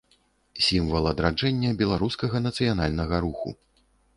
Сімвал 0.67 1.09
адраджэння 1.11 1.75
беларускага 1.83 2.37
нацыянальнага 2.47 3.15
руху. 3.29 3.49